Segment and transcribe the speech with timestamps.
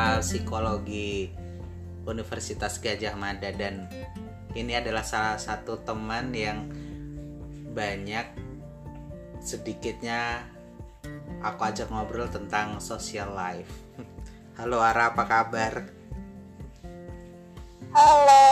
[0.00, 1.32] uh, psikologi
[2.06, 3.90] Universitas Gajah Mada dan
[4.54, 6.70] ini adalah salah satu teman yang
[7.76, 8.24] banyak
[9.42, 10.40] sedikitnya
[11.44, 13.68] aku ajak ngobrol tentang social life.
[14.58, 15.84] Halo Ara, apa kabar?
[17.92, 18.48] Halo,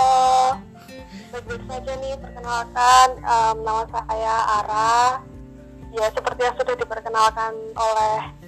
[1.32, 5.00] baik saja nih perkenalkan um, nama saya Ara.
[5.94, 8.43] Ya seperti yang sudah diperkenalkan oleh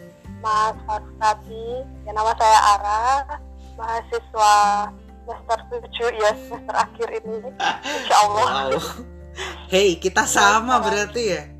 [0.46, 3.02] Mas Faruk tadi, ya nama saya Ara,
[3.75, 4.54] mahasiswa
[5.26, 5.58] semester
[5.90, 7.50] 7 ya semester akhir ini,
[7.82, 8.46] Insya Allah.
[8.71, 8.79] Wow.
[9.66, 11.43] Hei, kita sama berarti ya?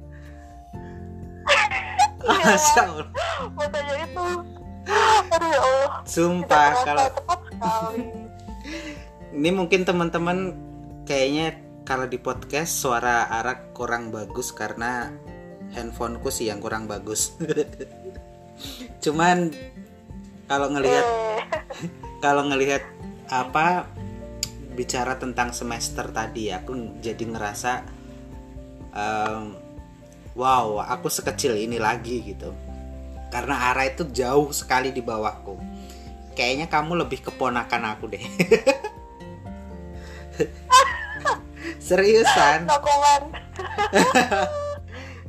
[2.27, 3.09] Iya, Masya Allah.
[3.59, 4.27] Makanya itu,
[5.35, 5.91] aduh ya Allah.
[6.07, 8.03] Sumpah kalau sekali.
[9.35, 10.39] ini mungkin teman-teman
[11.07, 15.11] kayaknya kalau di podcast suara Ara kurang bagus karena
[15.75, 17.35] handphoneku sih yang kurang bagus.
[19.03, 19.53] Cuman
[20.47, 21.43] kalau ngelihat Eh,
[22.25, 22.83] kalau ngelihat
[23.27, 23.91] apa
[24.77, 27.73] bicara tentang semester tadi aku jadi ngerasa
[28.93, 29.57] em,
[30.37, 32.53] wow aku sekecil ini lagi gitu.
[33.33, 35.59] Karena Ara itu jauh sekali di bawahku.
[36.37, 38.23] Kayaknya kamu lebih keponakan aku deh.
[41.87, 42.69] Seriusan?
[42.69, 42.77] No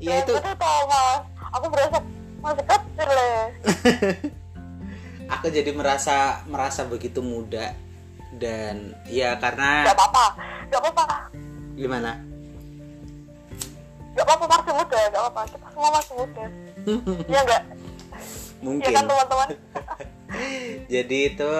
[0.03, 1.21] ya itu mas,
[1.53, 1.97] aku berasa.
[5.33, 7.75] aku jadi merasa merasa begitu muda
[8.37, 10.25] dan ya karena Gak apa-apa,
[10.71, 11.05] gak apa-apa,
[11.75, 12.27] gimana
[14.17, 15.41] gak apa-apa masih muda, gak apa-apa.
[15.45, 16.45] Kita semua masih muda.
[17.29, 17.63] Iya enggak?
[18.65, 19.47] Mungkin kan teman-teman?
[20.93, 21.53] jadi itu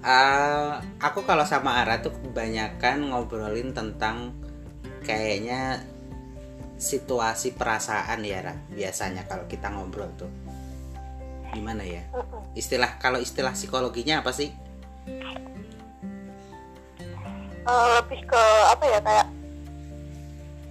[0.00, 4.32] uh, aku kalau sama Ara tuh kebanyakan ngobrolin tentang
[5.04, 5.84] kayaknya
[6.80, 10.32] situasi perasaan ya Ra biasanya kalau kita ngobrol tuh.
[11.52, 12.00] Gimana ya?
[12.56, 14.48] Istilah kalau istilah psikologinya apa sih?
[17.60, 19.28] Eh, lebih ke apa ya kayak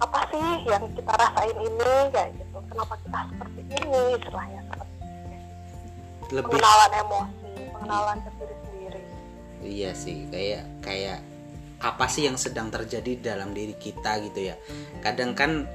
[0.00, 2.58] apa sih yang kita rasain ini kayak gitu.
[2.74, 4.94] Kenapa kita seperti ini istilahnya seperti
[6.30, 9.02] lebih pengenalan emosi, pengenalan ke diri sendiri.
[9.60, 11.18] iya sih kayak kayak
[11.80, 14.56] apa sih yang sedang terjadi dalam diri kita gitu ya.
[15.04, 15.68] Kadang kan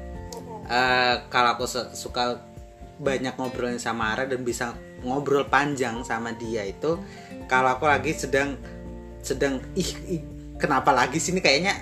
[0.70, 2.42] eh, kalau aku su- suka
[2.96, 4.72] banyak ngobrolin sama Ara dan bisa
[5.04, 6.96] ngobrol panjang sama dia itu
[7.46, 8.56] kalau aku lagi sedang
[9.20, 10.22] sedang ih, ih,
[10.56, 11.76] kenapa lagi sini kayaknya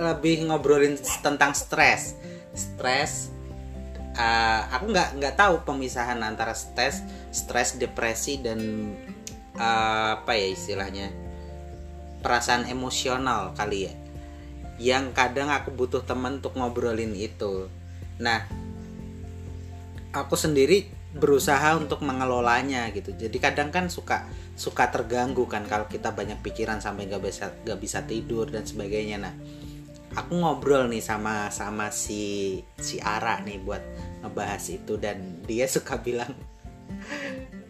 [0.00, 2.18] lebih ngobrolin tentang stres.
[2.54, 3.30] Stres
[4.14, 8.58] eh, aku nggak nggak tahu pemisahan antara stres stres depresi dan
[9.54, 11.08] eh, apa ya istilahnya?
[12.24, 13.94] Perasaan emosional kali ya.
[14.74, 17.70] Yang kadang aku butuh teman untuk ngobrolin itu
[18.18, 18.46] nah
[20.14, 23.14] aku sendiri berusaha untuk mengelolanya gitu.
[23.14, 24.26] Jadi kadang kan suka
[24.58, 29.22] suka terganggu kan kalau kita banyak pikiran sampai nggak bisa nggak bisa tidur dan sebagainya.
[29.22, 29.34] Nah
[30.18, 33.82] aku ngobrol nih sama sama si si Ara nih buat
[34.26, 36.34] ngebahas itu dan dia suka bilang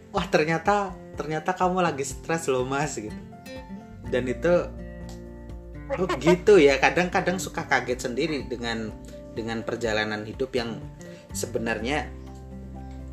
[0.09, 3.13] wah ternyata ternyata kamu lagi stres loh mas gitu.
[4.09, 4.53] Dan itu
[6.01, 8.89] oh gitu ya kadang-kadang suka kaget sendiri dengan
[9.35, 10.79] dengan perjalanan hidup yang
[11.35, 12.07] sebenarnya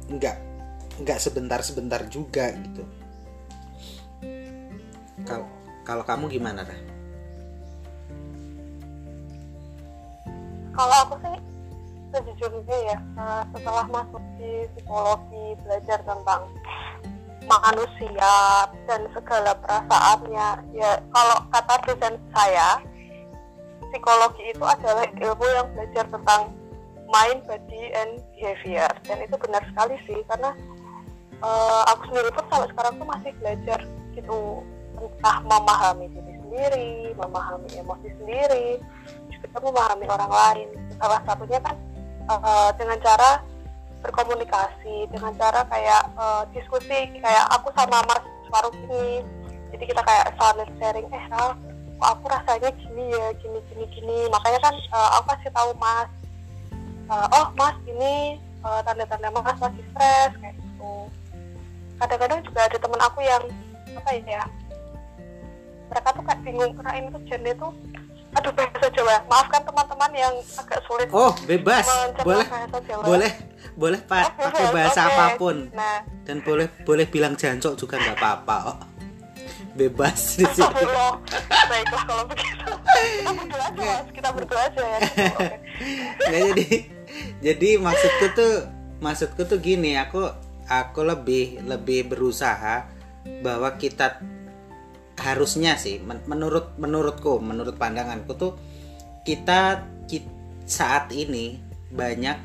[0.08, 0.36] nggak
[1.02, 2.86] nggak sebentar-sebentar juga gitu
[5.26, 5.46] kalau
[5.82, 6.62] kalau kamu gimana?
[10.72, 11.36] Kalau aku sih
[12.12, 16.42] sejujurnya ya eh, setelah masuk di psikologi belajar tentang
[17.42, 18.34] manusia
[18.86, 22.78] dan segala perasaannya ya kalau kata dosen saya
[23.92, 26.42] psikologi itu adalah ilmu yang belajar tentang
[27.12, 30.56] mind, body, and behavior dan itu benar sekali sih karena
[31.44, 33.78] eh, aku sendiri pun sampai sekarang tuh masih belajar
[34.16, 34.64] gitu
[34.96, 38.78] entah memahami diri sendiri, memahami emosi sendiri,
[39.28, 40.68] juga memahami orang lain.
[40.96, 41.76] Salah satunya kan
[42.32, 43.44] eh, dengan cara
[44.00, 49.20] berkomunikasi, dengan cara kayak eh, diskusi kayak aku sama Mas Faruk ini.
[49.72, 51.24] Jadi kita kayak saling sharing, eh
[52.04, 54.18] aku rasanya gini ya, gini gini gini.
[54.28, 56.08] Makanya kan eh, aku kasih tahu Mas,
[57.08, 60.92] eh, oh Mas ini eh, tanda-tanda Mas masih stres kayak gitu.
[61.98, 63.42] Kadang-kadang juga ada temen aku yang
[63.92, 64.42] apa ya,
[65.92, 67.72] mereka tuh kayak bingung karena ini tuh genre tuh
[68.32, 69.16] aduh bahasa Jawa.
[69.28, 71.84] Maafkan teman-teman yang agak sulit oh bebas.
[72.24, 72.46] boleh.
[73.04, 73.32] boleh.
[73.72, 75.12] Boleh pa- Oke, pakai bahasa oke.
[75.12, 75.56] apa pun.
[75.72, 76.00] Nah.
[76.24, 78.78] Dan boleh boleh bilang jancok juga nggak apa-apa oh.
[79.72, 80.84] Bebas di sini.
[81.68, 82.70] Baiklah kalau begitu.
[82.72, 84.08] Kita berdoa aja mas.
[84.12, 84.98] Kita berdoa aja ya.
[85.00, 85.48] Oke.
[86.28, 86.66] Nggak, jadi
[87.42, 88.54] jadi maksudku tuh
[89.02, 90.30] maksudku tuh gini aku
[90.70, 92.86] aku lebih lebih berusaha
[93.42, 94.22] bahwa kita
[95.18, 98.52] harusnya sih menurut menurutku menurut pandanganku tuh
[99.22, 100.30] kita, kita
[100.66, 101.60] saat ini
[101.92, 102.38] banyak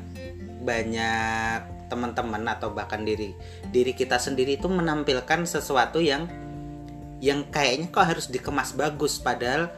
[0.62, 3.32] banyak teman-teman atau bahkan diri
[3.72, 6.28] diri kita sendiri itu menampilkan sesuatu yang
[7.18, 9.70] yang kayaknya kok harus dikemas bagus padahal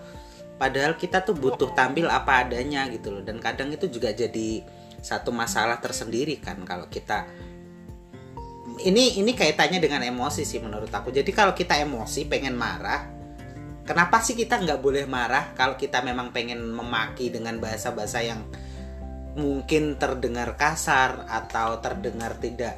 [0.60, 3.22] padahal kita tuh butuh tampil apa adanya gitu loh.
[3.24, 4.60] Dan kadang itu juga jadi
[5.00, 7.24] satu masalah tersendiri kan kalau kita
[8.84, 11.08] ini ini kaitannya dengan emosi sih menurut aku.
[11.08, 13.08] Jadi kalau kita emosi pengen marah
[13.88, 18.44] kenapa sih kita nggak boleh marah kalau kita memang pengen memaki dengan bahasa-bahasa yang
[19.34, 22.76] mungkin terdengar kasar atau terdengar tidak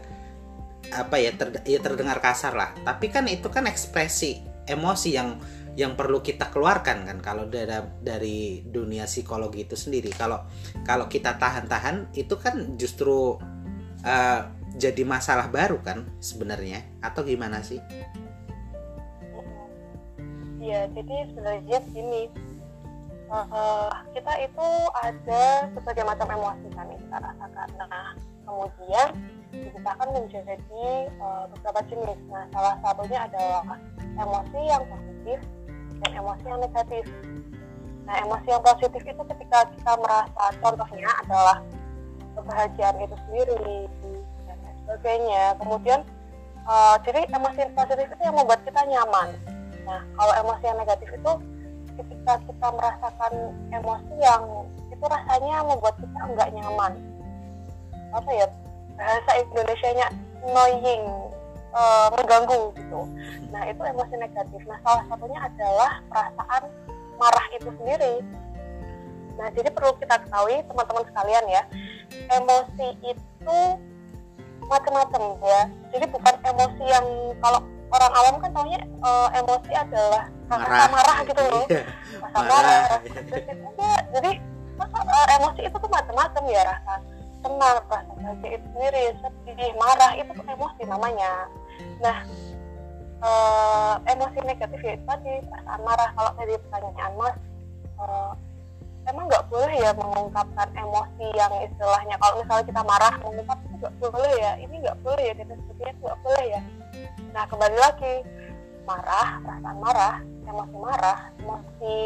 [0.92, 2.70] apa ya ter, ya terdengar kasar lah.
[2.86, 5.38] Tapi kan itu kan ekspresi emosi yang
[5.72, 10.44] yang perlu kita keluarkan kan kalau dari dari dunia psikologi itu sendiri kalau
[10.84, 13.40] kalau kita tahan-tahan itu kan justru
[14.04, 14.40] uh,
[14.76, 17.80] jadi masalah baru kan sebenarnya atau gimana sih?
[20.60, 22.22] Iya jadi sebenarnya gini
[23.32, 24.68] uh, kita itu
[25.00, 27.68] ada berbagai macam emosi kan yang kita rasakan.
[27.80, 28.12] Nah,
[28.44, 29.08] kemudian
[29.52, 30.56] dipisahkan menjadi
[31.20, 32.18] uh, beberapa jenis.
[32.32, 33.62] Nah, salah satunya adalah
[34.16, 35.38] emosi yang positif
[36.00, 37.04] dan emosi yang negatif.
[38.08, 41.56] Nah, emosi yang positif itu ketika kita merasa contohnya adalah
[42.32, 43.76] kebahagiaan itu sendiri
[44.48, 45.44] dan sebagainya.
[45.60, 46.00] Kemudian
[46.64, 49.36] uh, jadi emosi positif itu yang membuat kita nyaman.
[49.84, 51.32] Nah, kalau emosi yang negatif itu
[51.92, 53.32] ketika kita merasakan
[53.68, 54.42] emosi yang
[54.88, 56.92] itu rasanya membuat kita nggak nyaman
[58.12, 58.46] apa ya
[59.02, 60.06] bahasa Indonesia nya
[60.46, 61.02] annoying
[61.74, 63.00] uh, mengganggu gitu.
[63.50, 64.60] Nah itu emosi negatif.
[64.70, 66.62] Nah salah satunya adalah perasaan
[67.18, 68.22] marah itu sendiri.
[69.34, 71.62] Nah jadi perlu kita ketahui teman-teman sekalian ya
[72.30, 73.58] emosi itu
[74.70, 75.62] macam-macam ya.
[75.90, 77.06] Jadi bukan emosi yang
[77.42, 77.60] kalau
[77.92, 81.66] orang awam kan taunya uh, emosi adalah marah, marah gitu loh.
[81.66, 81.82] Iya,
[82.22, 83.00] rasa marah, marah.
[83.02, 83.42] Terus
[84.14, 84.30] jadi
[84.78, 86.94] uh, emosi itu tuh macam-macam ya rasa
[87.42, 90.10] senang rasa bahagia itu sendiri sedih marah.
[90.16, 91.50] Itu tuh emosi namanya
[92.02, 92.18] nah
[93.22, 97.36] uh, emosi negatif ya itu tadi perasaan marah kalau tadi pertanyaan mas.
[97.98, 98.32] Uh,
[99.06, 102.14] emang nggak boleh ya mengungkapkan emosi yang istilahnya?
[102.18, 104.52] Kalau misalnya kita marah mengungkap itu nggak boleh ya.
[104.58, 106.60] Ini nggak boleh ya dan sebagainya nggak boleh ya.
[107.34, 108.14] Nah kembali lagi.
[108.82, 111.96] Marah perasaan marah emosi marah emosi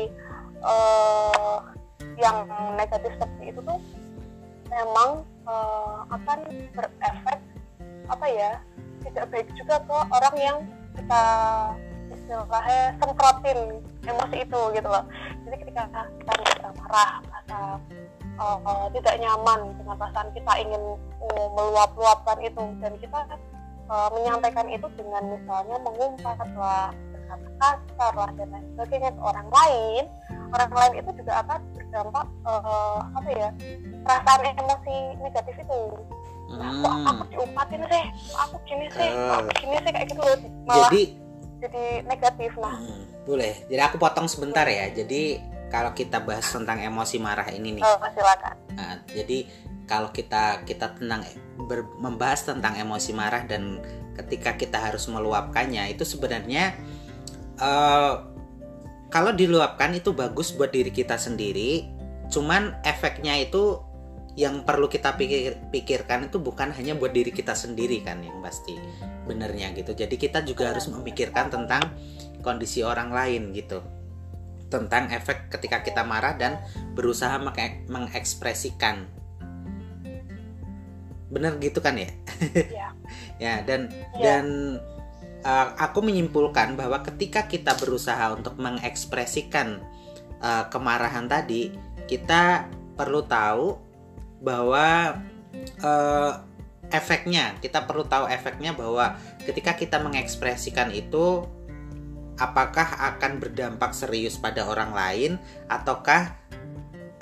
[0.60, 1.58] uh,
[2.20, 2.44] yang
[2.76, 3.80] negatif seperti itu tuh
[4.70, 6.38] memang uh, akan
[6.74, 7.38] berefek
[8.06, 8.52] apa ya
[9.02, 10.56] tidak baik juga ke orang yang
[10.96, 11.24] kita
[12.10, 13.58] istilahnya semprotin
[14.06, 15.04] emosi itu gitu loh.
[15.46, 17.58] Jadi ketika kita merasa marah merasa
[18.38, 20.82] uh, tidak nyaman dengan perasaan kita ingin
[21.22, 23.20] uh, meluap-luapkan itu dan kita
[23.90, 29.48] uh, menyampaikan itu dengan misalnya mengumpat lah berkata kasar lah dan lain sebagainya ke orang
[29.50, 30.04] lain
[30.54, 33.48] orang lain itu juga akan berdampak uh, apa ya
[34.02, 35.80] perasaan emosi negatif itu.
[36.46, 37.32] Nah, kok aku hmm.
[37.34, 38.04] diumpatin sih
[38.38, 39.10] aku gini sih?
[39.10, 39.90] Uh, aku gini sih?
[39.90, 40.36] Kayak gitu loh.
[40.66, 41.02] Malah jadi
[41.56, 42.76] jadi negatif nah.
[42.76, 43.54] Hmm, boleh.
[43.66, 44.86] Jadi aku potong sebentar ya.
[44.92, 45.40] Jadi
[45.72, 47.82] kalau kita bahas tentang emosi marah ini nih.
[47.82, 48.54] Oh, silakan.
[48.78, 49.38] Nah, jadi
[49.86, 51.22] kalau kita kita tenang
[51.66, 53.82] ber, membahas tentang emosi marah dan
[54.18, 56.74] ketika kita harus meluapkannya itu sebenarnya
[57.60, 58.35] uh,
[59.10, 61.88] kalau diluapkan itu bagus buat diri kita sendiri
[62.26, 63.86] cuman efeknya itu
[64.36, 68.76] yang perlu kita pikir, pikirkan itu bukan hanya buat diri kita sendiri kan yang pasti
[69.24, 69.96] benernya gitu.
[69.96, 71.80] Jadi kita juga harus memikirkan tentang
[72.44, 73.80] kondisi orang lain gitu.
[74.68, 76.60] Tentang efek ketika kita marah dan
[76.92, 77.40] berusaha
[77.88, 79.08] mengekspresikan.
[81.32, 82.12] Bener gitu kan ya?
[82.68, 82.88] Ya,
[83.44, 84.20] ya dan ya.
[84.20, 84.44] dan
[85.46, 89.78] uh, aku menyimpulkan bahwa ketika kita berusaha untuk mengekspresikan
[90.42, 91.70] uh, kemarahan tadi
[92.10, 92.66] kita
[92.98, 93.78] perlu tahu
[94.42, 95.16] bahwa
[95.80, 96.32] uh,
[96.90, 97.58] efeknya.
[97.62, 101.46] Kita perlu tahu efeknya bahwa ketika kita mengekspresikan itu
[102.36, 105.32] apakah akan berdampak serius pada orang lain
[105.72, 106.36] ataukah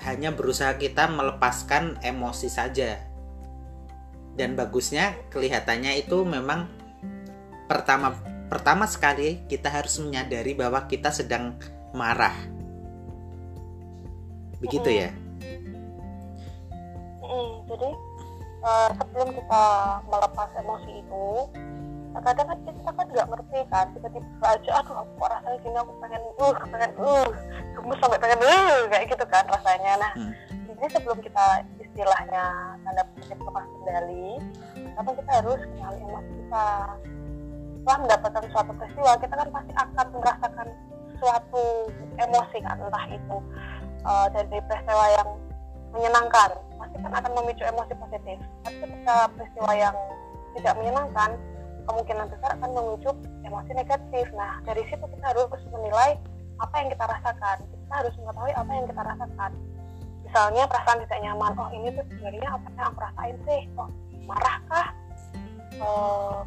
[0.05, 3.01] hanya berusaha kita melepaskan emosi saja.
[4.35, 6.67] Dan bagusnya kelihatannya itu memang
[7.75, 8.15] pertama
[8.47, 11.59] pertama sekali kita harus menyadari bahwa kita sedang
[11.91, 12.35] marah.
[14.63, 15.11] Begitu ya?
[17.19, 17.89] Mm, jadi
[18.63, 19.65] uh, sebelum kita
[20.07, 21.27] melepas emosi itu
[22.15, 25.93] kadang kan kita kan nggak ngerti kan tiba-tiba aja aduh aku kok rasanya gini aku
[25.99, 27.29] pengen uh pengen uh
[27.75, 29.93] gemes sampai pengen uh kayak gitu kan rasanya.
[29.99, 30.33] Nah hmm.
[30.71, 34.31] jadi sebelum kita istilahnya tanda kutip lepas kendali
[34.95, 36.67] karena kita harus kenali emosi kita
[37.85, 40.69] setelah mendapatkan suatu peristiwa kita kan pasti akan merasakan
[41.21, 41.65] suatu
[42.17, 43.37] emosi kan entah itu
[44.09, 45.29] uh, dari peristiwa yang
[45.93, 46.51] menyenangkan
[46.81, 48.41] pasti kan akan memicu emosi positif.
[48.65, 49.97] Tapi ketika peristiwa yang
[50.57, 51.31] tidak menyenangkan
[51.85, 53.11] kemungkinan besar akan memicu
[53.45, 54.27] emosi negatif.
[54.33, 56.17] Nah dari situ kita harus menilai
[56.57, 57.57] apa yang kita rasakan.
[57.69, 59.51] Kita harus mengetahui apa yang kita rasakan.
[60.25, 61.53] Misalnya perasaan tidak nyaman.
[61.61, 63.61] Oh ini tuh sebenarnya apa yang aku rasain sih?
[63.77, 63.93] Oh
[64.25, 64.87] marahkah
[65.85, 66.41] uh,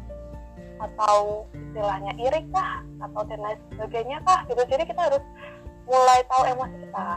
[0.78, 2.82] atau istilahnya iri kah?
[3.02, 4.46] Atau dan lain sebagainya kah?
[4.46, 4.62] Gitu.
[4.66, 5.22] Jadi kita harus
[5.86, 7.08] mulai tahu emosi kita.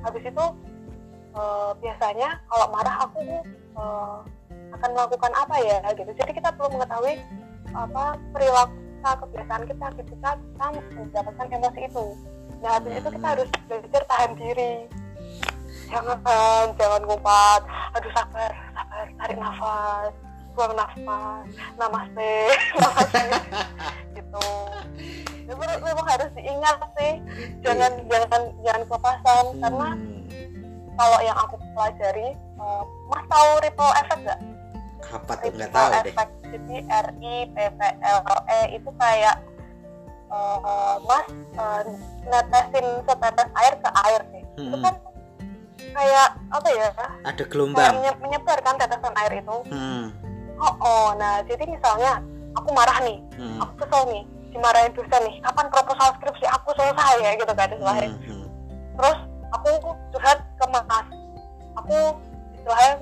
[0.00, 0.44] Habis itu
[1.34, 3.20] uh, biasanya kalau marah aku
[3.76, 4.18] uh,
[4.78, 6.10] akan melakukan apa ya gitu.
[6.14, 7.18] Jadi kita perlu mengetahui
[7.70, 12.06] apa perilaku kita kebiasaan kita ketika kita mendapatkan emosi itu.
[12.60, 14.74] Nah habis itu kita harus belajar tahan diri.
[15.90, 16.18] Jangan
[16.78, 17.62] jangan ngumpat
[17.98, 20.14] aduh sabar sabar tarik nafas
[20.60, 21.48] buang nafas.
[21.80, 22.36] Namaste.
[22.76, 23.20] Namaste
[24.20, 24.48] gitu.
[25.48, 27.12] Itu memang harus diingat sih.
[27.64, 29.44] Jangan jangan jangan kelepasan.
[29.56, 29.60] Hmm.
[29.64, 29.88] karena
[31.00, 34.40] kalau yang aku pelajari uh, mas tahu ripple effect gak?
[35.10, 35.50] apa tuh?
[35.56, 36.30] Nggak tahu effect.
[36.44, 38.20] deh jadi R I P P L
[38.52, 39.36] E itu kayak
[40.28, 41.26] uh, mas
[41.56, 41.82] uh,
[42.28, 44.66] netesin setetes air ke air sih hmm.
[44.68, 44.94] itu kan
[45.96, 46.86] kayak apa ya?
[47.24, 47.96] Ada gelombang.
[48.20, 49.56] Menyebar kan tetesan air itu.
[49.72, 50.29] Hmm
[50.60, 52.20] oh oh nah jadi misalnya
[52.54, 53.58] aku marah nih hmm.
[53.64, 58.08] aku kesel nih dimarahin dosen nih kapan proposal skripsi aku selesai ya gitu kan istilahnya
[58.10, 58.46] hmm, hmm.
[58.98, 59.18] terus
[59.54, 59.68] aku
[60.12, 61.06] curhat ke mas
[61.78, 61.98] aku
[62.54, 62.92] istilahnya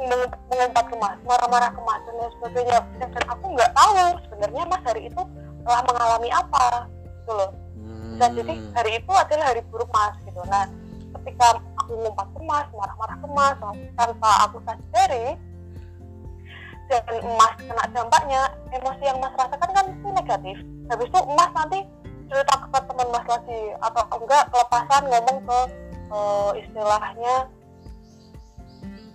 [0.49, 3.97] mengempat ke mas marah-marah ke mas dan lain sebagainya dan aku nggak tahu
[4.29, 5.23] sebenarnya mas hari itu
[5.65, 6.67] telah mengalami apa
[7.03, 7.51] gitu loh
[8.19, 8.71] dan jadi hmm.
[8.75, 10.67] hari itu adalah hari buruk mas gitu nah
[11.19, 11.49] ketika
[11.81, 13.57] aku ngumpat ke mas marah-marah ke mas
[13.97, 15.39] tanpa aku sadari
[16.89, 18.43] dan emas kena dampaknya
[18.73, 20.57] emosi yang mas rasakan kan itu negatif.
[20.89, 21.79] Habis itu emas nanti
[22.29, 25.59] cerita ke teman mas lagi atau enggak kelepasan ngomong ke
[26.13, 27.35] uh, istilahnya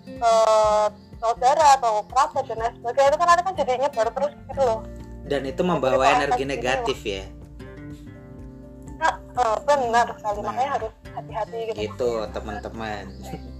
[0.06, 0.34] ke
[1.18, 3.10] saudara atau kerabat dan lain sebagainya.
[3.10, 4.80] Itu kan nanti kan jadinya baru terus gitu loh.
[5.24, 7.24] Dan itu membawa jadi, energi negatif ya.
[9.02, 10.40] Nah, uh, benar sekali.
[10.40, 13.04] Nah, makanya harus hati-hati gitu gitu teman-teman.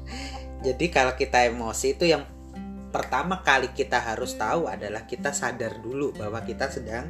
[0.66, 2.24] Jadi kalau kita emosi itu yang
[2.94, 7.10] pertama kali kita harus tahu adalah kita sadar dulu bahwa kita sedang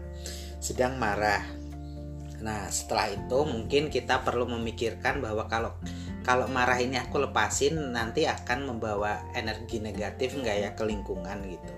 [0.63, 1.43] sedang marah.
[2.39, 5.75] Nah, setelah itu mungkin kita perlu memikirkan bahwa kalau
[6.23, 11.71] kalau marah ini aku lepasin nanti akan membawa energi negatif nggak ya ke lingkungan gitu.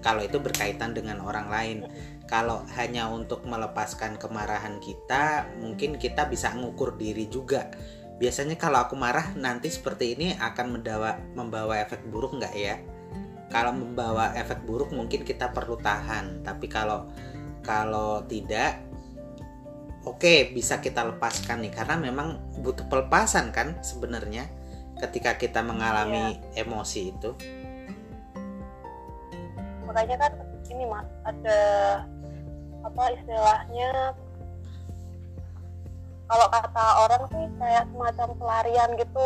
[0.00, 1.78] Kalau itu berkaitan dengan orang lain.
[2.26, 7.68] Kalau hanya untuk melepaskan kemarahan kita, mungkin kita bisa mengukur diri juga.
[8.16, 12.80] Biasanya kalau aku marah nanti seperti ini akan membawa membawa efek buruk nggak ya?
[13.52, 17.04] Kalau membawa efek buruk mungkin kita perlu tahan tapi kalau
[17.60, 18.80] kalau tidak
[20.08, 24.48] oke okay, bisa kita lepaskan nih karena memang butuh pelepasan kan sebenarnya
[25.04, 26.64] ketika kita mengalami iya.
[26.64, 27.30] emosi itu
[29.84, 30.32] makanya kan
[30.72, 31.60] ini mas ada
[32.82, 34.16] apa istilahnya
[36.24, 39.24] kalau kata orang sih kayak semacam pelarian gitu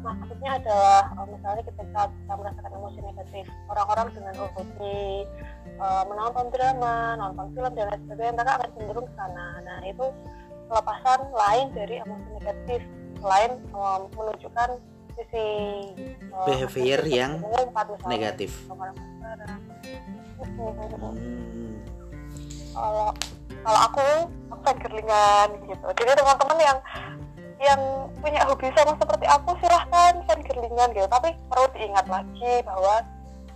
[0.00, 5.00] maksudnya adalah uh, misalnya ketika kita merasakan emosi negatif orang-orang dengan hobi
[5.76, 9.46] uh, menonton drama nonton film dan lain sebagainya mereka akan cenderung ke sana.
[9.60, 10.06] Nah itu
[10.70, 12.80] pelepasan lain dari emosi negatif
[13.20, 14.68] selain um, menunjukkan
[15.18, 15.48] sisi
[16.32, 17.42] uh, behavior yang
[18.08, 18.50] negatif.
[21.12, 21.76] hmm.
[22.72, 23.08] kalau
[23.60, 24.06] kalau aku
[24.48, 25.86] aku gerlingan gitu.
[26.00, 26.78] Jadi teman-teman yang
[27.60, 31.08] yang punya hobi sama seperti aku silahkan fan girlingan gitu.
[31.12, 33.04] Tapi perlu diingat lagi bahwa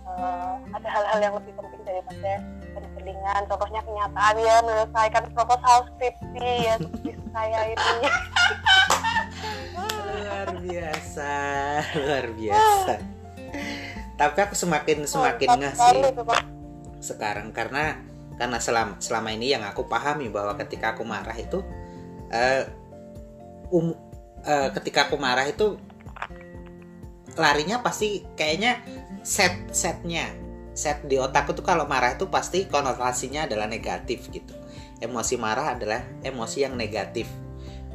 [0.05, 6.49] uh, ada hal-hal yang lebih penting daripada fan girlingan contohnya kenyataan ya menyelesaikan proposal skripsi
[6.69, 7.97] ya seperti saya ini.
[10.05, 11.33] Luar biasa
[11.97, 12.93] luar biasa.
[14.15, 15.97] Tapi aku semakin semakin oh, ngasih
[17.03, 17.99] sekarang karena
[18.35, 21.63] karena selama selama ini yang aku pahami bahwa ketika aku marah itu
[22.31, 22.63] uh,
[23.71, 23.93] um,
[24.45, 25.77] uh, ketika aku marah itu
[27.35, 28.79] larinya pasti kayaknya
[29.25, 30.31] set setnya
[30.75, 34.51] set di otakku tuh kalau marah itu pasti konotasinya adalah negatif gitu.
[34.99, 37.31] Emosi marah adalah emosi yang negatif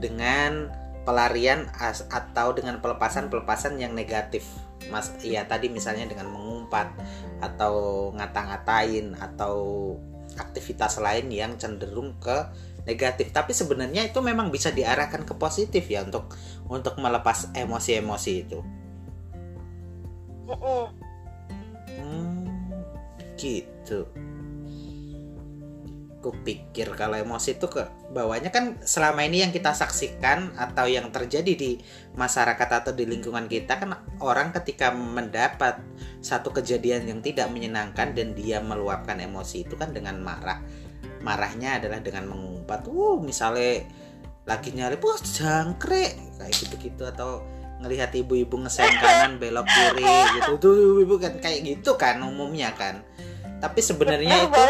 [0.00, 0.72] dengan
[1.04, 1.68] pelarian
[2.08, 4.48] atau dengan pelepasan pelepasan yang negatif.
[4.88, 6.88] Mas iya tadi misalnya dengan mengumpat
[7.44, 9.96] atau ngata-ngatain atau
[10.40, 12.48] aktivitas lain yang cenderung ke
[12.90, 13.30] negatif.
[13.30, 16.35] Tapi sebenarnya itu memang bisa diarahkan ke positif ya untuk
[16.66, 18.59] untuk melepas emosi-emosi itu.
[21.94, 22.50] Hmm,
[23.38, 24.02] gitu.
[24.11, 24.30] Gitu
[26.20, 28.52] aku pikir kalau emosi itu ke bawahnya.
[28.52, 31.80] Kan selama ini yang kita saksikan atau yang terjadi di
[32.12, 35.80] masyarakat atau di lingkungan kita kan orang ketika mendapat
[36.20, 40.61] satu kejadian yang tidak menyenangkan dan dia meluapkan emosi itu kan dengan marah.
[41.25, 42.28] Marahnya adalah dengan
[42.70, 43.82] mengumpat uh misalnya
[44.46, 46.14] lagi nyari wah jangkrik.
[46.38, 47.42] Kayak gitu-gitu atau
[47.82, 50.06] ngelihat ibu-ibu ngesen kanan belok kiri
[50.38, 50.50] gitu.
[50.62, 53.02] Tuh ibu-ibu kan kayak gitu kan umumnya kan.
[53.58, 54.62] Tapi sebenarnya itu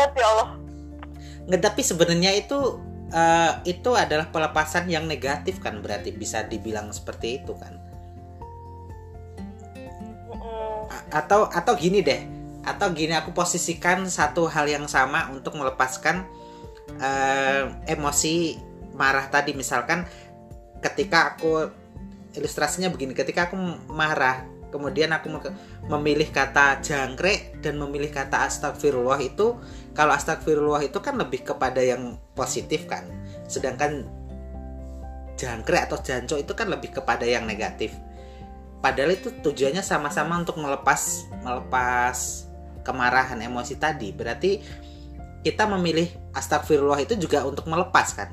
[1.51, 2.79] nggak tapi sebenarnya itu
[3.11, 7.77] uh, itu adalah pelepasan yang negatif kan berarti bisa dibilang seperti itu kan.
[10.91, 12.23] A atau atau gini deh
[12.61, 16.27] atau gini aku posisikan satu hal yang sama untuk melepaskan
[16.99, 18.59] uh, emosi
[18.97, 19.55] marah tadi.
[19.55, 20.09] Misalkan
[20.81, 21.71] ketika aku
[22.35, 23.59] ilustrasinya begini ketika aku
[23.91, 25.27] marah kemudian aku
[25.91, 29.59] memilih kata jangkrik dan memilih kata astagfirullah itu
[29.99, 33.03] kalau astagfirullah itu kan lebih kepada yang positif kan.
[33.51, 34.07] Sedangkan
[35.35, 37.91] jangkrik atau janco itu kan lebih kepada yang negatif.
[38.81, 42.47] Padahal itu tujuannya sama-sama untuk melepas melepas
[42.87, 44.15] kemarahan emosi tadi.
[44.15, 44.63] Berarti
[45.43, 48.31] kita memilih astagfirullah itu juga untuk melepas kan?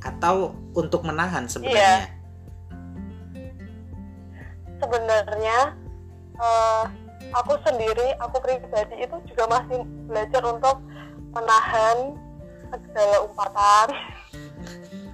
[0.00, 2.08] Atau untuk menahan sebenarnya?
[2.08, 2.20] Yeah
[4.80, 5.76] sebenarnya
[6.40, 6.84] uh,
[7.36, 10.76] aku sendiri aku pribadi itu juga masih belajar untuk
[11.30, 12.16] menahan
[12.90, 13.86] segala umpatan.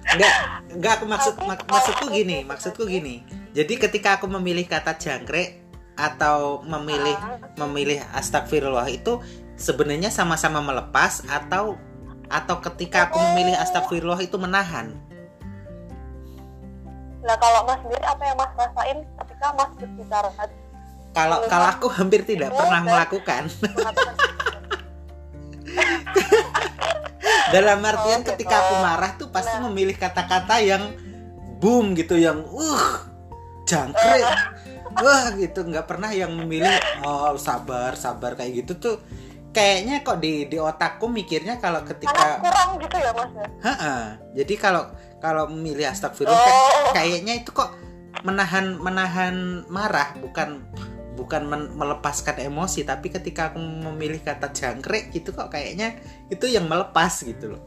[0.07, 0.35] Enggak
[0.71, 3.21] enggak aku maksud mak maksudku gini maksudku gini.
[3.51, 7.41] Jadi ketika aku memilih kata jangkrik atau memilih uh.
[7.65, 9.19] memilih astagfirullah itu
[9.57, 11.73] sebenarnya sama-sama melepas atau
[12.27, 14.91] atau ketika aku memilih astagfirullah itu menahan?
[17.23, 20.29] Nah kalau Mas sendiri apa yang Mas rasain ketika Mas berbicara?
[21.11, 23.49] Kalau kalau aku hampir tidak pernah melakukan.
[27.47, 29.71] Dalam artian oh, ketika aku marah tuh pasti nah.
[29.71, 30.95] memilih kata-kata yang
[31.63, 32.85] boom gitu, yang uh
[33.67, 34.27] jangkrik,
[34.99, 38.95] wah gitu, nggak pernah yang memilih oh sabar sabar kayak gitu tuh
[39.57, 43.47] kayaknya kok di di otakku mikirnya kalau ketika kurang gitu ya mas ya?
[44.37, 44.83] jadi kalau
[45.17, 46.93] kalau memilih astagfirullah oh.
[46.93, 47.73] kayaknya itu kok
[48.21, 50.61] menahan menahan marah bukan
[51.17, 55.97] bukan melepaskan emosi tapi ketika aku memilih kata jangkrik gitu kok kayaknya
[56.29, 57.63] itu yang melepas gitu loh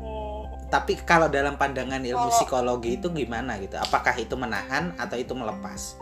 [0.00, 0.72] hmm.
[0.72, 6.00] tapi kalau dalam pandangan ilmu psikologi itu gimana gitu apakah itu menahan atau itu melepas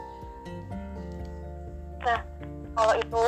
[2.06, 2.22] nah
[2.78, 3.26] kalau itu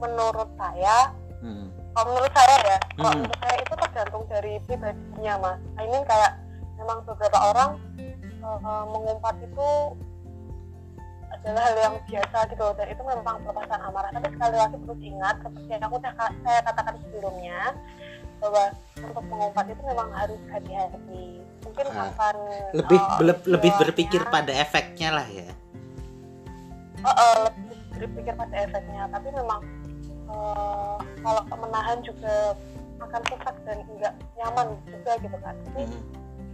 [0.00, 1.12] menurut saya
[1.44, 1.66] hmm.
[1.92, 2.98] kalau menurut saya ya hmm.
[2.98, 5.60] kalau menurut saya itu tergantung dari pribadinya mas.
[5.76, 6.32] I mean kayak
[6.80, 7.70] memang beberapa orang
[8.40, 9.68] uh, mengumpat itu
[11.30, 14.10] adalah hal yang biasa gitu dan itu memang pelepasan amarah.
[14.12, 15.96] Tapi sekali lagi perlu diingat seperti yang aku
[16.44, 17.58] saya katakan sebelumnya
[18.40, 18.64] bahwa
[18.96, 21.26] untuk mengumpat itu memang harus hati-hati.
[21.64, 22.34] Mungkin uh, akan
[22.72, 25.48] lebih uh, lebih berpikir pada efeknya lah ya.
[27.00, 29.02] Uh, uh, lebih berpikir pada efeknya.
[29.12, 29.60] Tapi memang
[30.30, 32.54] uh, kalau menahan juga
[33.00, 35.54] akan susah dan enggak nyaman juga gitu kan.
[35.70, 35.84] Jadi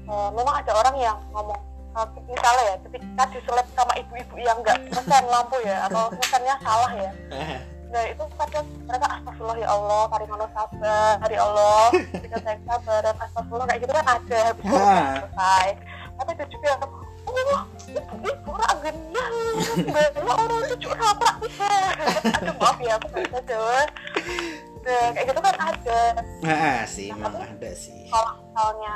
[0.09, 1.61] uh, memang ada orang yang ngomong
[1.97, 6.93] uh, misalnya ya ketika diselip sama ibu-ibu yang enggak pesan lampu ya atau pesannya salah
[6.95, 7.13] ya.
[7.87, 13.15] Nah itu kadang mereka astagfirullah ya Allah karimano sabar ya Allah ketika saya sabar dan
[13.15, 14.65] astagfirullah kayak gitu kan ada habis
[15.23, 15.67] selesai.
[16.19, 17.63] Tapi ada juga yang oh
[17.95, 19.29] ibu orang genah
[20.27, 21.69] orang itu juga raprak bisa
[22.43, 23.81] aduh maaf ya aku bahasa Jawa
[24.87, 26.01] nah kayak gitu kan ada.
[26.47, 28.07] Nah, sih nah, memang ada sih.
[28.07, 28.95] kalau misalnya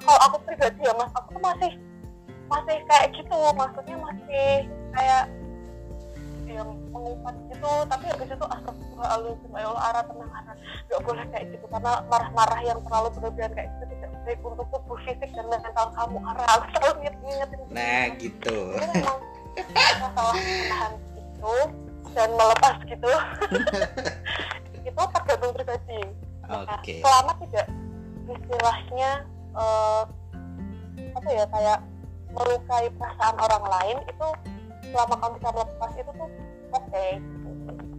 [0.00, 1.72] kalau aku pribadi ya mas aku masih
[2.48, 3.36] masih kayak gitu.
[3.52, 4.48] Maksudnya masih
[4.96, 5.24] kayak
[6.48, 7.72] yang mengumpat gitu.
[7.84, 10.56] Tapi habis itu astagfirullahaladzim ya Allah arah tenang arah
[10.88, 13.84] gak boleh kayak gitu karena marah-marah yang terlalu berlebihan kayak gitu
[14.26, 16.18] baik untuk tubuh fisik dan mental kamu.
[16.18, 18.58] Aku selalu ngingetin nah gitu.
[18.74, 19.18] Itu memang
[20.02, 21.54] masalah menahan itu
[22.12, 23.12] dan melepas gitu.
[24.86, 26.00] Itu tergantung pribadi.
[26.46, 27.02] Nah, okay.
[27.02, 27.66] selama tidak
[28.26, 29.10] istilahnya
[29.54, 30.06] uh,
[31.18, 31.78] apa ya kayak
[32.30, 34.28] melukai perasaan orang lain itu
[34.94, 36.86] selama kamu bisa melepas itu tuh oke.
[36.86, 37.10] okay.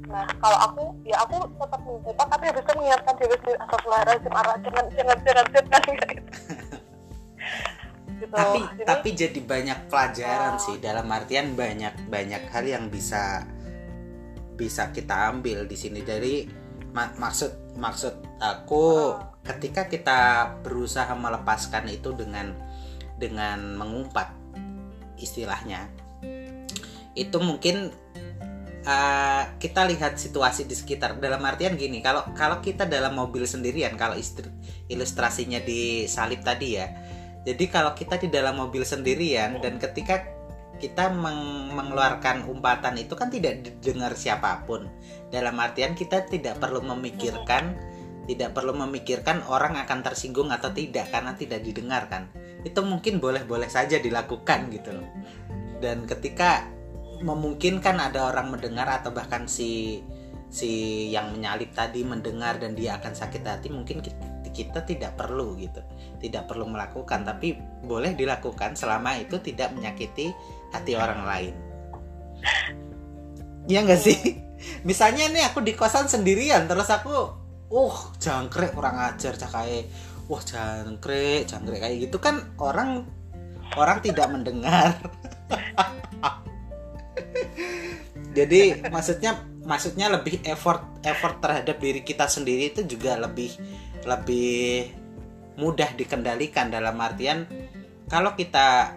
[0.08, 4.58] Nah kalau aku ya aku tetap mengumpat tapi habis itu mengingatkan diri sendiri astagfirullahaladzim arah
[4.64, 6.08] jangan jangan jangan jangan gitu.
[8.24, 8.32] gitu.
[8.32, 10.64] tapi jadi, tapi jadi banyak pelajaran oh.
[10.64, 13.44] sih dalam artian banyak banyak hal yang bisa
[14.56, 16.48] bisa kita ambil di sini dari
[16.96, 19.20] mak maksud maksud aku oh.
[19.44, 20.20] ketika kita
[20.64, 22.56] berusaha melepaskan itu dengan
[23.20, 24.32] dengan mengumpat
[25.20, 25.92] istilahnya
[27.18, 27.90] itu mungkin
[28.88, 31.20] uh, kita lihat situasi di sekitar.
[31.20, 34.48] Dalam artian gini kalau kalau kita dalam mobil sendirian kalau istri,
[34.88, 36.88] ilustrasinya di salib tadi ya.
[37.44, 40.24] Jadi kalau kita di dalam mobil sendirian dan ketika
[40.78, 44.88] kita meng mengeluarkan umpatan itu kan tidak didengar siapa pun.
[45.30, 47.76] Dalam artian kita tidak perlu memikirkan
[48.28, 52.28] tidak perlu memikirkan orang akan tersinggung atau tidak karena tidak didengarkan.
[52.68, 55.08] Itu mungkin boleh-boleh saja dilakukan gitu loh.
[55.80, 56.68] Dan ketika
[57.22, 60.02] memungkinkan ada orang mendengar atau bahkan si
[60.48, 60.70] si
[61.12, 65.84] yang menyalip tadi mendengar dan dia akan sakit hati mungkin kita, kita tidak perlu gitu.
[66.18, 70.32] Tidak perlu melakukan tapi boleh dilakukan selama itu tidak menyakiti
[70.72, 71.54] hati orang lain.
[73.68, 74.18] Ya nggak sih?
[74.88, 77.14] Misalnya nih aku di kosan sendirian terus aku
[77.68, 79.84] uh jangkrik kurang ajar cakai
[80.32, 83.04] wah jangkrik jangkrik kayak gitu kan orang
[83.76, 84.96] orang tidak mendengar
[88.38, 93.52] jadi maksudnya maksudnya lebih effort effort terhadap diri kita sendiri itu juga lebih
[94.08, 94.94] lebih
[95.58, 97.50] mudah dikendalikan dalam artian
[98.08, 98.96] kalau kita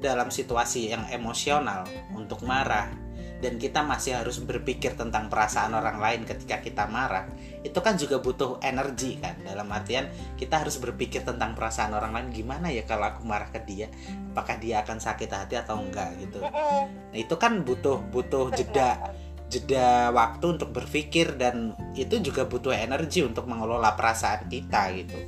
[0.00, 3.05] dalam situasi yang emosional untuk marah
[3.36, 7.28] dan kita masih harus berpikir tentang perasaan orang lain ketika kita marah
[7.60, 9.36] itu kan juga butuh energi kan.
[9.44, 10.08] Dalam artian
[10.40, 13.92] kita harus berpikir tentang perasaan orang lain gimana ya kalau aku marah ke dia?
[14.32, 16.40] Apakah dia akan sakit hati atau enggak gitu.
[16.40, 19.12] Nah itu kan butuh butuh jeda
[19.46, 25.18] jeda waktu untuk berpikir dan itu juga butuh energi untuk mengelola perasaan kita gitu.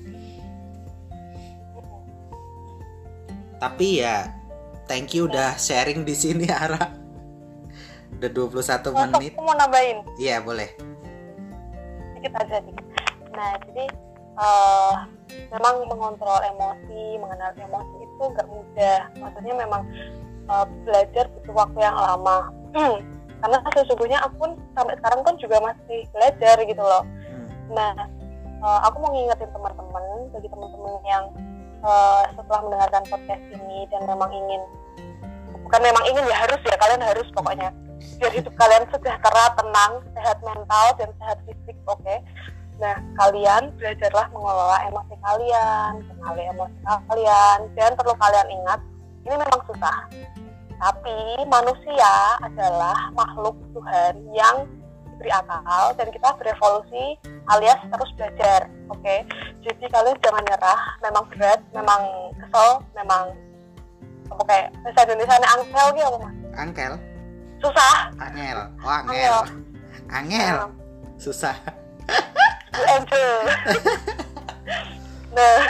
[3.58, 4.32] Tapi ya
[4.88, 6.97] thank you udah sharing di sini Ara
[8.16, 9.32] udah 21 Masuk, menit.
[9.36, 9.98] aku mau nambahin.
[10.16, 10.68] Iya boleh.
[12.14, 12.76] Sedikit aja nih
[13.38, 13.86] nah jadi
[14.34, 15.06] uh,
[15.54, 18.98] memang mengontrol emosi mengenal emosi itu nggak mudah.
[19.22, 19.82] Maksudnya memang
[20.50, 22.50] uh, belajar butuh waktu yang lama.
[23.38, 27.06] Karena sesungguhnya aku pun sampai sekarang pun juga masih belajar gitu loh.
[27.06, 27.46] Hmm.
[27.70, 27.92] nah
[28.64, 31.24] uh, aku mau ngingetin teman-teman bagi teman-teman yang
[31.86, 34.62] uh, setelah mendengarkan podcast ini dan memang ingin
[35.62, 37.68] bukan memang ingin ya harus ya kalian harus pokoknya
[38.18, 42.02] biar hidup kalian sejahtera, tenang, sehat mental dan sehat fisik, oke?
[42.02, 42.18] Okay?
[42.78, 48.80] Nah, kalian belajarlah mengelola emosi kalian, kenali emosi kalian, dan perlu kalian ingat,
[49.26, 49.96] ini memang susah.
[50.78, 51.18] Tapi
[51.50, 54.66] manusia adalah makhluk Tuhan yang
[55.18, 57.18] diberi akal dan kita berevolusi
[57.50, 59.02] alias terus belajar, oke?
[59.02, 59.26] Okay?
[59.66, 62.02] Jadi kalian jangan nyerah, memang berat, memang
[62.38, 63.34] kesel, memang
[64.30, 66.34] oke okay, bahasa Indonesia angkel gitu mas?
[66.54, 66.92] Angkel?
[67.62, 67.94] Susah.
[68.18, 68.58] Angel.
[68.82, 69.36] Oh angel.
[70.08, 70.56] Angel,
[71.18, 71.56] susah.
[72.72, 73.32] Angel.
[75.28, 75.60] Nah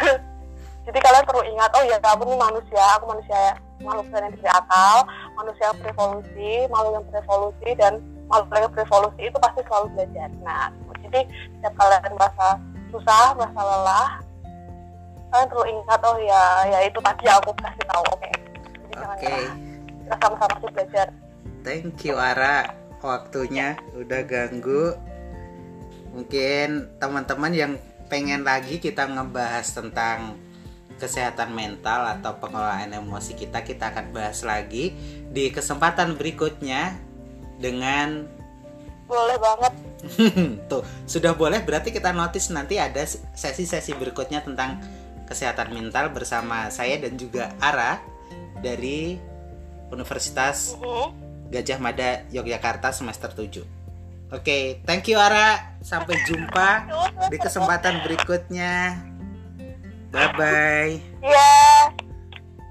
[0.89, 3.53] jadi kalian perlu ingat oh ya aku ini manusia aku manusia
[3.85, 5.05] makhluk yang diberi akal
[5.37, 7.93] manusia yang berevolusi makhluk yang berevolusi dan
[8.33, 10.29] makhluk yang berevolusi itu pasti selalu belajar.
[10.41, 10.73] Nah
[11.05, 12.49] jadi setiap kalian merasa
[12.89, 14.09] susah merasa lelah
[15.29, 18.05] kalian perlu ingat oh ya ya itu tadi aku kasih tahu.
[18.09, 18.25] Oke.
[18.25, 18.35] Okay.
[18.89, 19.05] jadi okay.
[19.21, 19.57] jangan
[20.01, 21.07] kita sama-sama sih belajar
[21.69, 22.73] thank you Ara.
[23.05, 24.97] Waktunya udah ganggu.
[26.17, 27.73] Mungkin teman-teman yang
[28.09, 30.41] pengen lagi kita ngebahas tentang
[30.97, 34.97] kesehatan mental atau pengelolaan emosi kita kita akan bahas lagi
[35.31, 36.97] di kesempatan berikutnya
[37.61, 38.27] dengan
[39.07, 39.73] boleh banget.
[40.73, 41.63] Tuh sudah boleh.
[41.63, 43.05] Berarti kita notice nanti ada
[43.37, 44.81] sesi-sesi berikutnya tentang
[45.29, 48.01] kesehatan mental bersama saya dan juga Ara
[48.59, 49.21] dari
[49.93, 50.97] Universitas uh mm-hmm.
[51.15, 53.65] -huh Gajah Mada Yogyakarta semester 7.
[54.29, 55.81] Oke, okay, thank you Ara.
[55.81, 56.85] Sampai jumpa
[57.33, 59.01] di kesempatan berikutnya.
[60.13, 60.93] Bye bye.
[61.25, 61.57] Iya.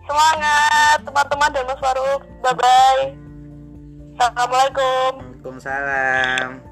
[0.06, 2.22] Semangat teman-teman dan Mas Faruk.
[2.46, 3.04] Bye bye.
[4.18, 5.12] Assalamualaikum.
[5.22, 6.67] Waalaikumsalam.